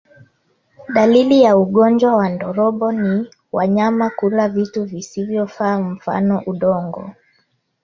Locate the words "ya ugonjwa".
1.41-2.15